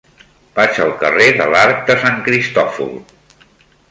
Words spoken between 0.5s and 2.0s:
Vaig al carrer de l'Arc de